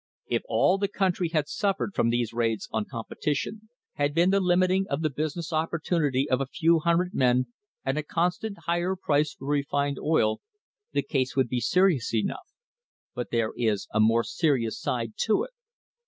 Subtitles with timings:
[0.25, 3.67] If all the country had suffered from these raids on compe tition,
[3.97, 7.53] had been the limiting of the business opportunity of a few hundred men
[7.85, 10.41] and a constant higher price for refined oil,
[10.91, 12.49] the case would be serious enough,
[13.13, 15.51] but there is a more serious side to it.